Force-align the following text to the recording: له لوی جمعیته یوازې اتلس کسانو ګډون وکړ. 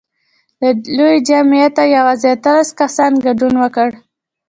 له 0.61 0.69
لوی 0.97 1.17
جمعیته 1.29 1.83
یوازې 1.95 2.27
اتلس 2.35 2.69
کسانو 2.81 3.23
ګډون 3.25 3.53
وکړ. 3.59 3.89